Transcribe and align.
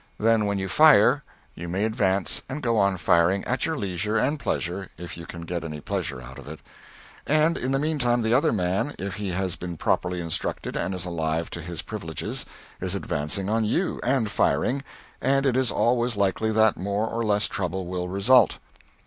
Then, 0.17 0.47
when 0.47 0.57
you 0.57 0.67
fire, 0.67 1.23
you 1.53 1.69
may 1.69 1.85
advance 1.85 2.41
and 2.49 2.63
go 2.63 2.75
on 2.75 2.97
firing 2.97 3.43
at 3.43 3.67
your 3.67 3.77
leisure 3.77 4.17
and 4.17 4.39
pleasure, 4.39 4.89
if 4.97 5.15
you 5.15 5.27
can 5.27 5.43
get 5.43 5.63
any 5.63 5.79
pleasure 5.79 6.19
out 6.19 6.39
of 6.39 6.47
it. 6.47 6.59
And, 7.27 7.55
in 7.55 7.71
the 7.71 7.77
meantime, 7.77 8.23
the 8.23 8.33
other 8.33 8.51
man, 8.51 8.95
if 8.97 9.17
he 9.17 9.29
has 9.33 9.55
been 9.55 9.77
properly 9.77 10.19
instructed 10.19 10.75
and 10.75 10.95
is 10.95 11.05
alive 11.05 11.51
to 11.51 11.61
his 11.61 11.83
privileges, 11.83 12.47
is 12.79 12.95
advancing 12.95 13.47
on 13.47 13.63
you, 13.63 13.99
and 14.01 14.31
firing 14.31 14.81
and 15.21 15.45
it 15.45 15.55
is 15.55 15.69
always 15.69 16.17
likely 16.17 16.51
that 16.51 16.77
more 16.77 17.05
or 17.07 17.23
less 17.23 17.47
trouble 17.47 17.85
will 17.85 18.07
result. 18.09 18.57